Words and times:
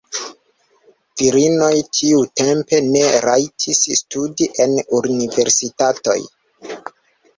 Virinoj 1.21 1.73
tiutempe 1.97 2.79
ne 2.87 3.03
rajtis 3.27 3.83
studi 3.99 4.49
en 4.67 4.75
universitatoj. 5.01 6.19